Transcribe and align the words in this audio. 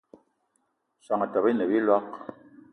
Soan 1.05 1.25
Etaba 1.27 1.47
ine 1.53 1.65
a 1.65 1.69
biloig 1.73 2.05